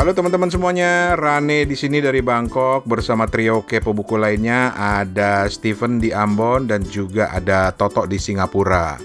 Halo 0.00 0.16
teman-teman 0.16 0.48
semuanya, 0.48 1.12
Rane 1.12 1.68
di 1.68 1.76
sini 1.76 2.00
dari 2.00 2.24
Bangkok 2.24 2.88
bersama 2.88 3.28
trio 3.28 3.68
kepo 3.68 3.92
buku 3.92 4.16
lainnya 4.16 4.72
ada 4.72 5.44
Steven 5.44 6.00
di 6.00 6.08
Ambon 6.08 6.64
dan 6.64 6.80
juga 6.88 7.28
ada 7.28 7.68
Toto 7.76 8.08
di 8.08 8.16
Singapura. 8.16 8.96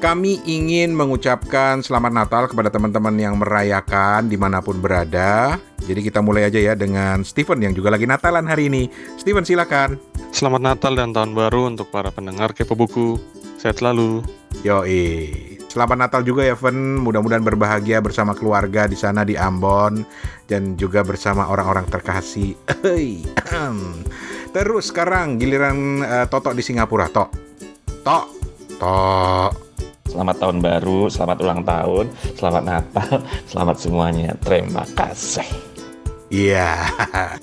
Kami 0.00 0.40
ingin 0.48 0.96
mengucapkan 0.96 1.84
selamat 1.84 2.12
Natal 2.16 2.48
kepada 2.48 2.72
teman-teman 2.72 3.12
yang 3.20 3.36
merayakan 3.36 4.24
di 4.24 4.40
mana 4.40 4.64
pun 4.64 4.80
berada. 4.80 5.60
Jadi 5.84 6.00
kita 6.00 6.24
mulai 6.24 6.48
aja 6.48 6.56
ya 6.56 6.72
dengan 6.72 7.20
Steven 7.20 7.60
yang 7.60 7.76
juga 7.76 7.92
lagi 7.92 8.08
Natalan 8.08 8.48
hari 8.48 8.72
ini. 8.72 8.88
Steven 9.20 9.44
silakan. 9.44 10.00
Selamat 10.32 10.72
Natal 10.72 10.96
dan 10.96 11.12
Tahun 11.12 11.36
Baru 11.36 11.68
untuk 11.68 11.92
para 11.92 12.08
pendengar 12.08 12.56
kepo 12.56 12.72
buku. 12.72 13.20
Sehat 13.60 13.76
selalu. 13.76 14.24
Yoi. 14.64 15.53
Selamat 15.74 16.06
Natal 16.06 16.22
juga 16.22 16.46
ya, 16.46 16.54
Ven. 16.54 17.02
Mudah-mudahan 17.02 17.42
berbahagia 17.42 17.98
bersama 17.98 18.30
keluarga 18.38 18.86
di 18.86 18.94
sana 18.94 19.26
di 19.26 19.34
Ambon 19.34 20.06
dan 20.46 20.78
juga 20.78 21.02
bersama 21.02 21.50
orang-orang 21.50 21.90
terkasih. 21.90 22.54
Terus 24.54 24.84
sekarang 24.86 25.34
giliran 25.34 25.98
uh, 25.98 26.26
Toto 26.30 26.54
di 26.54 26.62
Singapura, 26.62 27.10
Tok. 27.10 27.30
Tok. 28.06 28.26
Tok. 28.78 29.52
Selamat 30.06 30.36
tahun 30.38 30.62
baru, 30.62 31.10
selamat 31.10 31.36
ulang 31.42 31.60
tahun, 31.66 32.06
selamat 32.38 32.62
Natal, 32.62 33.10
selamat 33.50 33.76
semuanya. 33.82 34.30
Terima 34.46 34.86
kasih. 34.94 35.50
Iya. 36.30 36.70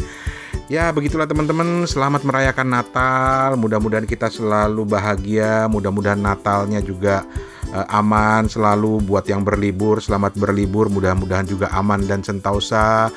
Ya, 0.71 0.87
begitulah 0.95 1.27
teman-teman. 1.27 1.83
Selamat 1.83 2.23
merayakan 2.23 2.71
Natal. 2.71 3.59
Mudah-mudahan 3.59 4.07
kita 4.07 4.31
selalu 4.31 4.87
bahagia. 4.87 5.67
Mudah-mudahan 5.67 6.15
Natalnya 6.15 6.79
juga 6.79 7.27
uh, 7.73 7.87
aman 7.89 8.47
selalu 8.47 9.01
buat 9.03 9.25
yang 9.27 9.41
berlibur. 9.41 10.03
Selamat 10.03 10.35
berlibur. 10.35 10.91
Mudah-mudahan 10.91 11.47
juga 11.47 11.71
aman 11.73 12.03
dan 12.05 12.21
sentausa 12.21 13.09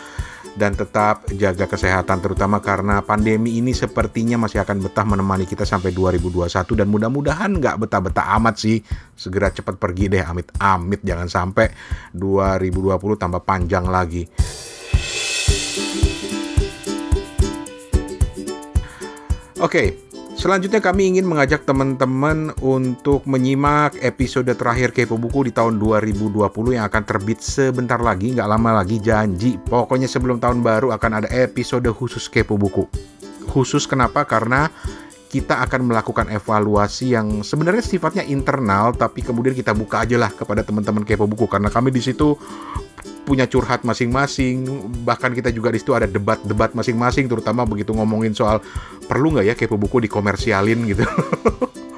dan 0.54 0.70
tetap 0.78 1.26
jaga 1.34 1.66
kesehatan 1.66 2.22
terutama 2.22 2.62
karena 2.62 3.02
pandemi 3.02 3.58
ini 3.58 3.74
sepertinya 3.74 4.46
masih 4.46 4.62
akan 4.62 4.86
betah 4.86 5.02
menemani 5.02 5.50
kita 5.50 5.66
sampai 5.66 5.90
2021 5.90 6.46
dan 6.78 6.86
mudah-mudahan 6.86 7.50
nggak 7.58 7.76
betah-betah 7.82 8.38
amat 8.38 8.54
sih 8.62 8.78
segera 9.18 9.50
cepat 9.50 9.74
pergi 9.82 10.14
deh 10.14 10.22
amit-amit 10.22 11.02
jangan 11.02 11.26
sampai 11.26 11.74
2020 12.14 12.94
tambah 13.18 13.42
panjang 13.42 13.82
lagi 13.90 14.30
Oke, 19.62 20.12
selanjutnya 20.44 20.84
kami 20.84 21.16
ingin 21.16 21.24
mengajak 21.24 21.64
teman-teman 21.64 22.52
untuk 22.60 23.24
menyimak 23.24 23.96
episode 24.04 24.52
terakhir 24.52 24.92
Kepo 24.92 25.16
Buku 25.16 25.48
di 25.48 25.56
tahun 25.56 25.80
2020 25.80 26.76
yang 26.76 26.84
akan 26.84 27.02
terbit 27.08 27.40
sebentar 27.40 27.96
lagi, 27.96 28.36
nggak 28.36 28.44
lama 28.44 28.84
lagi, 28.84 29.00
janji. 29.00 29.56
Pokoknya 29.56 30.04
sebelum 30.04 30.44
tahun 30.44 30.60
baru 30.60 30.92
akan 30.92 31.24
ada 31.24 31.28
episode 31.32 31.88
khusus 31.96 32.28
Kepo 32.28 32.60
Buku. 32.60 32.84
Khusus 33.48 33.88
kenapa? 33.88 34.28
Karena 34.28 34.68
kita 35.32 35.64
akan 35.64 35.88
melakukan 35.88 36.28
evaluasi 36.28 37.16
yang 37.16 37.40
sebenarnya 37.40 37.80
sifatnya 37.80 38.28
internal 38.28 38.92
tapi 38.92 39.24
kemudian 39.24 39.56
kita 39.56 39.72
buka 39.72 40.04
aja 40.04 40.14
lah 40.14 40.30
kepada 40.30 40.62
teman-teman 40.62 41.02
kepo 41.02 41.26
buku 41.26 41.50
karena 41.50 41.74
kami 41.74 41.90
di 41.90 41.98
situ 41.98 42.38
punya 43.24 43.48
curhat 43.48 43.82
masing-masing 43.82 44.68
bahkan 45.02 45.32
kita 45.32 45.48
juga 45.48 45.72
di 45.72 45.80
situ 45.80 45.96
ada 45.96 46.04
debat-debat 46.04 46.76
masing-masing 46.76 47.24
terutama 47.26 47.64
begitu 47.64 47.96
ngomongin 47.96 48.36
soal 48.36 48.60
perlu 49.08 49.32
nggak 49.34 49.46
ya 49.48 49.54
kepo 49.56 49.80
buku 49.80 50.04
dikomersialin 50.04 50.84
gitu 50.92 51.04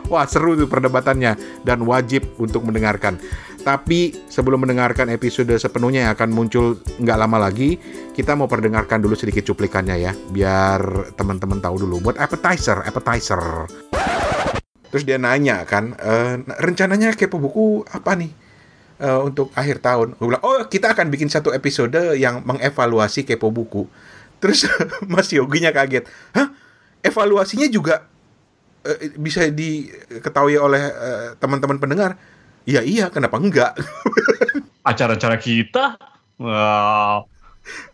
Wah 0.07 0.23
seru 0.23 0.55
tuh 0.55 0.71
perdebatannya 0.71 1.35
dan 1.67 1.83
wajib 1.83 2.39
untuk 2.39 2.63
mendengarkan. 2.63 3.19
Tapi 3.67 4.15
sebelum 4.31 4.63
mendengarkan 4.63 5.11
episode 5.11 5.51
sepenuhnya 5.59 6.07
yang 6.07 6.13
akan 6.15 6.31
muncul 6.31 6.79
nggak 7.03 7.19
lama 7.19 7.51
lagi, 7.51 7.75
kita 8.15 8.39
mau 8.39 8.47
perdengarkan 8.47 9.03
dulu 9.03 9.19
sedikit 9.19 9.43
cuplikannya 9.43 9.99
ya, 9.99 10.13
biar 10.31 11.11
teman-teman 11.19 11.59
tahu 11.59 11.83
dulu. 11.83 11.99
Buat 12.07 12.23
appetizer, 12.23 12.87
appetizer. 12.87 13.67
Terus 14.95 15.03
dia 15.03 15.19
nanya 15.19 15.67
kan, 15.67 15.99
e, 15.99 16.47
rencananya 16.63 17.11
kepo 17.19 17.43
buku 17.43 17.83
apa 17.91 18.15
nih? 18.15 18.46
Uh, 19.01 19.21
untuk 19.25 19.53
akhir 19.57 19.81
tahun. 19.85 20.17
Gue 20.17 20.27
bilang, 20.33 20.45
oh 20.45 20.65
kita 20.67 20.93
akan 20.93 21.09
bikin 21.13 21.29
satu 21.29 21.53
episode 21.53 21.97
yang 22.17 22.45
mengevaluasi 22.45 23.25
kepo 23.25 23.53
buku. 23.53 23.89
Terus 24.41 24.69
Mas 25.13 25.33
Yoginya 25.33 25.73
kaget, 25.73 26.09
hah? 26.37 26.53
Evaluasinya 27.05 27.71
juga 27.71 28.05
uh, 28.85 28.99
bisa 29.21 29.47
diketahui 29.49 30.57
oleh 30.59 30.83
uh, 30.91 31.29
teman-teman 31.39 31.79
pendengar? 31.81 32.19
Ya 32.67 32.83
iya, 32.83 33.09
kenapa 33.15 33.39
enggak? 33.39 33.79
Acara-acara 34.91 35.39
kita? 35.39 35.99
Wow. 36.37 37.31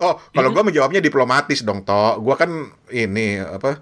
Oh, 0.01 0.15
kalau 0.37 0.53
gue 0.53 0.63
menjawabnya 0.69 1.01
diplomatis 1.01 1.65
dong, 1.65 1.85
Toh. 1.85 2.21
Gue 2.21 2.37
kan 2.37 2.73
ini 2.93 3.41
apa? 3.41 3.81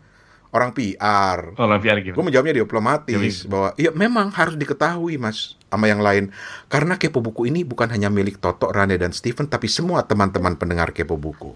Orang 0.50 0.71
PR. 0.75 1.55
Orang 1.55 1.78
PR 1.78 1.99
gitu. 2.03 2.15
Gue 2.15 2.25
menjawabnya 2.27 2.55
diplomatis 2.62 3.47
ya, 3.47 3.49
bahwa 3.50 3.69
iya 3.78 3.91
memang 3.94 4.34
harus 4.34 4.59
diketahui 4.59 5.19
mas 5.19 5.55
sama 5.71 5.87
yang 5.87 6.03
lain 6.03 6.34
karena 6.66 6.99
kepo 6.99 7.22
buku 7.22 7.47
ini 7.47 7.62
bukan 7.62 7.87
hanya 7.94 8.11
milik 8.11 8.43
Toto, 8.43 8.71
Rane 8.71 8.99
dan 8.99 9.15
Steven 9.15 9.47
tapi 9.47 9.71
semua 9.71 10.03
teman-teman 10.03 10.59
pendengar 10.59 10.91
kepo 10.91 11.15
buku. 11.15 11.55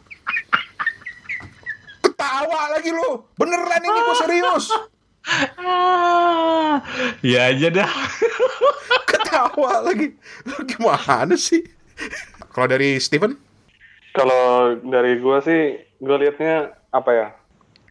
Ketawa 2.02 2.78
lagi 2.78 2.94
lo, 2.94 3.26
beneran 3.34 3.82
ini 3.82 3.98
gue 3.98 4.16
serius. 4.22 4.66
Ah, 5.58 6.84
ya 7.24 7.50
aja 7.50 7.68
dah. 7.72 7.90
Ketawa 9.10 9.82
lagi. 9.82 10.14
Gimana 10.68 11.34
sih? 11.34 11.64
Kalau 12.54 12.70
dari 12.70 13.00
Steven? 13.02 13.34
Kalau 14.14 14.78
dari 14.78 15.18
gue 15.18 15.38
sih, 15.42 15.62
gue 15.98 16.16
liatnya 16.22 16.70
apa 16.94 17.10
ya? 17.10 17.28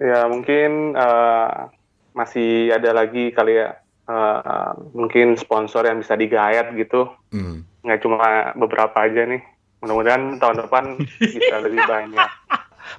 Ya 0.01 0.25
mungkin 0.29 0.97
uh, 0.97 1.69
masih 2.13 2.73
ada 2.73 2.93
lagi 2.93 3.33
kali 3.33 3.61
ya 3.61 3.77
uh, 4.07 4.73
mungkin 4.93 5.35
sponsor 5.37 5.85
yang 5.85 6.01
bisa 6.01 6.17
digayat 6.17 6.73
gitu. 6.73 7.09
Hmm. 7.33 7.67
Nggak 7.83 7.99
cuma 8.05 8.53
beberapa 8.57 8.97
aja 9.03 9.27
nih. 9.27 9.41
Mudah-mudahan 9.83 10.39
tahun 10.39 10.63
depan 10.63 10.83
bisa 11.19 11.55
lebih 11.59 11.83
banyak. 11.91 12.29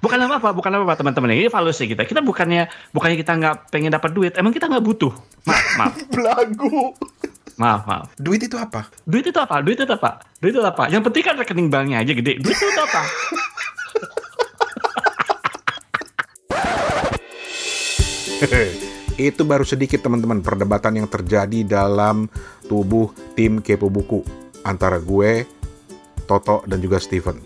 Bukan 0.00 0.16
apa-apa, 0.16 0.53
bukan 0.56 0.71
apa-apa 0.81 0.94
teman-teman. 1.00 1.33
Ini 1.37 1.49
valuasi 1.53 1.88
kita. 1.88 2.09
Kita 2.09 2.21
bukannya 2.25 2.69
bukannya 2.93 3.16
kita 3.21 3.33
nggak 3.37 3.54
pengen 3.72 3.93
dapat 3.93 4.10
duit. 4.12 4.33
Emang 4.37 4.53
kita 4.53 4.69
nggak 4.69 4.84
butuh. 4.84 5.12
Maaf, 5.49 5.66
maaf. 5.81 5.94
Belagu. 6.15 6.93
Maaf, 7.54 7.87
maaf. 7.87 8.06
Duit 8.19 8.43
itu 8.43 8.56
apa? 8.59 8.91
Duit 9.06 9.25
itu 9.28 9.38
apa? 9.38 9.62
Duit 9.62 9.78
itu 9.78 9.87
apa? 9.87 10.19
Duit 10.43 10.53
itu 10.56 10.65
apa? 10.65 10.91
Yang 10.91 11.03
penting 11.10 11.22
kan 11.22 11.34
rekening 11.38 11.69
banknya 11.71 12.03
aja 12.03 12.12
gede. 12.12 12.43
Duit 12.43 12.59
itu 12.59 12.81
apa? 12.81 13.03
Itu 19.15 19.47
baru 19.47 19.62
sedikit 19.62 20.03
teman-teman 20.03 20.43
perdebatan 20.43 20.99
yang 20.99 21.09
terjadi 21.09 21.62
dalam 21.62 22.27
tubuh 22.66 23.15
tim 23.38 23.62
Kepo 23.62 23.87
Buku 23.87 24.27
antara 24.66 24.99
gue, 24.99 25.47
Toto 26.27 26.66
dan 26.66 26.83
juga 26.83 26.99
Steven. 26.99 27.38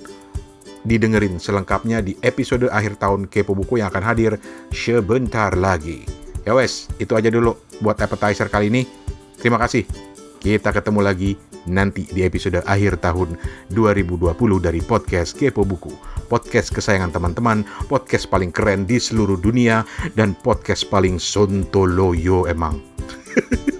Didengerin 0.88 1.36
selengkapnya 1.36 2.00
di 2.00 2.16
episode 2.24 2.70
akhir 2.72 2.96
tahun 2.96 3.28
Kepo 3.28 3.52
Buku 3.52 3.82
yang 3.82 3.92
akan 3.92 4.04
hadir 4.06 4.32
sebentar 4.72 5.52
lagi. 5.52 6.08
Ya 6.48 6.56
wes, 6.56 6.88
itu 6.96 7.12
aja 7.12 7.28
dulu 7.28 7.52
buat 7.84 8.00
appetizer 8.00 8.48
kali 8.48 8.72
ini. 8.72 8.82
Terima 9.36 9.60
kasih. 9.60 9.84
Kita 10.38 10.72
ketemu 10.72 11.04
lagi 11.04 11.36
nanti 11.66 12.06
di 12.12 12.22
episode 12.22 12.60
akhir 12.68 13.00
tahun 13.02 13.34
2020 13.72 14.28
dari 14.60 14.78
podcast 14.84 15.34
Kepo 15.34 15.64
Buku. 15.64 15.90
Podcast 16.28 16.70
kesayangan 16.70 17.16
teman-teman, 17.16 17.64
podcast 17.88 18.28
paling 18.28 18.52
keren 18.52 18.84
di 18.84 19.00
seluruh 19.00 19.40
dunia, 19.40 19.82
dan 20.14 20.36
podcast 20.36 20.84
paling 20.86 21.16
sontoloyo 21.16 22.44
emang. 22.46 22.78